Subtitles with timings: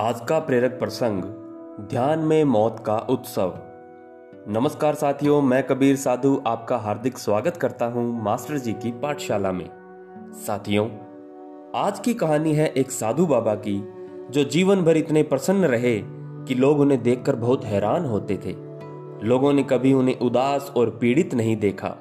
[0.00, 1.22] आज का प्रेरक प्रसंग,
[1.88, 3.52] ध्यान में मौत का उत्सव।
[4.48, 9.68] नमस्कार साथियों, मैं कबीर साधु आपका हार्दिक स्वागत करता हूँ मास्टर जी की पाठशाला में।
[10.46, 10.88] साथियों,
[11.74, 13.78] आज की कहानी है एक साधु बाबा की,
[14.30, 16.02] जो जीवन भर इतने प्रसन्न रहे
[16.46, 18.52] कि लोग उन्हें देखकर बहुत हैरान होते थे।
[19.26, 21.96] लोगों ने कभी उन्हें उदास और पीड़ित नहीं देखा।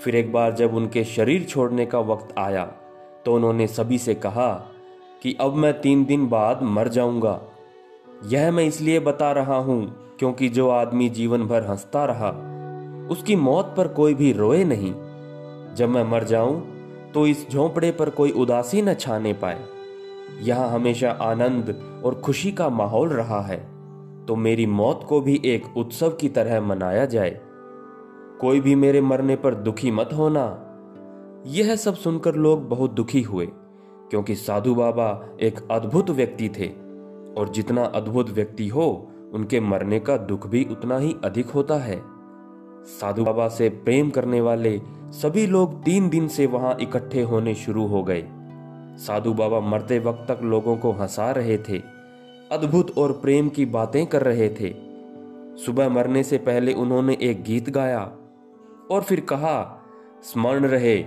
[0.00, 2.64] फिर एक बार जब उनके शरीर छोड़ने का वक्त आया
[3.24, 4.68] तो उन्होंने सभी से कहा
[5.22, 7.40] कि अब मैं तीन दिन बाद मर जाऊँगा।
[8.26, 12.30] यह मैं इसलिए बता रहा हूँ क्योंकि जो आदमी जीवन भर हंसता रहा,
[13.10, 14.92] उसकी मौत पर कोई भी रोए नहीं।
[15.74, 16.60] जब मैं मर जाऊँ
[17.14, 19.64] तो इस झोंपड़े पर कोई उदासी न छाने पाए।
[20.40, 23.58] यहाँ हमेशा आनंद और खुशी का माहौल रहा है
[24.26, 27.40] तो मेरी मौत को भी एक उत्सव की तरह मनाया जाए।
[28.40, 30.44] कोई भी मेरे मरने पर दुखी मत होना।
[31.46, 33.48] यह सब सुनकर लोग बहुत दुखी हुए।
[34.12, 36.66] क्योंकि साधु बाबा एक अद्भुत व्यक्ति थे,
[37.36, 42.00] और जितना अद्भुत व्यक्ति हो, उनके मरने का दुख भी उतना ही अधिक होता है।
[42.84, 44.80] साधु बाबा से प्रेम करने वाले
[45.12, 48.24] सभी लोग तीन दिन से वहाँ इकट्ठे होने शुरू हो गए।
[48.98, 51.78] साधु बाबा मरते वक्त तक लोगों को हंसा रहे थे,
[52.52, 54.74] अद्भुत और प्रेम की बातें कर रहे थे।
[55.56, 58.00] सुबह मरने से पहले उन्होंने एक गीत गाया,
[58.90, 59.82] और फिर कहा,
[60.22, 61.04] स्मरण रहे,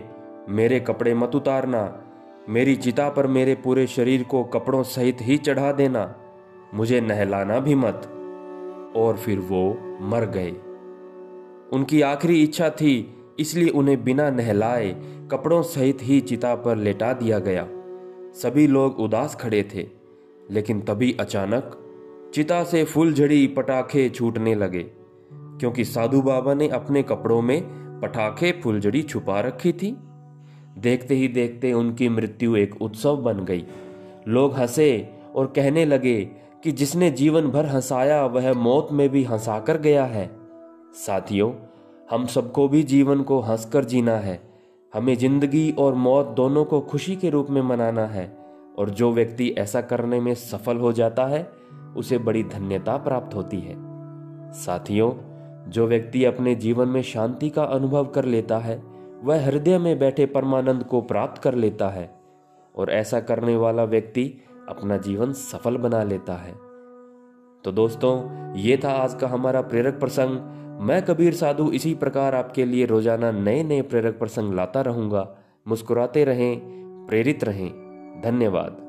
[0.49, 2.01] मेरे कपड़े मत उतारना
[2.49, 6.15] मेरी चिता पर मेरे पूरे शरीर को कपड़ों सहित ही चढ़ा देना।
[6.73, 8.11] मुझे नहलाना भी मत।
[8.95, 10.51] और फिर वो मर गए।
[11.73, 14.89] उनकी आखिरी इच्छा थी, इसलिए उन्हें बिना नहलाए
[15.31, 17.67] कपड़ों सहित ही चिता पर लेटा दिया गया।
[18.33, 19.87] सभी लोग उदास खड़े थे,
[20.51, 21.81] लेकिन तभी अचानक
[22.35, 24.85] चिता से फुलझड़ी पटाखे छूटने लगे,
[25.33, 27.61] क्योंकि साधु बाबा ने अपने कपड़ों में
[28.01, 29.97] पटाखे फुलझड़ी छुपा रखी थी।
[30.77, 33.65] देखते ही देखते उनकी मृत्यु एक उत्सव बन गई।
[34.27, 36.29] लोग हंसे और कहने लगे
[36.63, 40.29] कि जिसने जीवन भर हंसाया, वह मौत में भी हंसाकर गया है।
[41.05, 41.51] साथियों,
[42.11, 44.39] हम सबको भी जीवन को हंसकर जीना है।
[44.93, 48.37] हमें ज़िंदगी और मौत दोनों को खुशी के रूप में मनाना है
[48.77, 51.49] और जो व्यक्ति ऐसा करने में सफल हो जाता है,
[51.97, 53.75] उसे बड़ी धन्यता प्राप्त होती है।
[54.53, 55.11] साथियों,
[55.71, 58.94] जो व्यक्ति अपने जीवन में शांति का अनुभव कर लेता है
[59.25, 62.09] वह हृदय में बैठे परमानंद को प्राप्त कर लेता है
[62.75, 66.51] और ऐसा करने वाला व्यक्ति अपना जीवन सफल बना लेता है।
[67.63, 70.39] तो दोस्तों, ये था आज का हमारा प्रेरक प्रसंग।
[70.81, 75.35] मैं कबीर साधु इसी प्रकार आपके लिए रोज़ाना नए नए प्रेरक प्रसंग लाता रहूँगा।
[75.67, 76.61] मुस्कुराते रहें,
[77.07, 77.69] प्रेरित रहें।
[78.21, 78.84] धन्यवाद।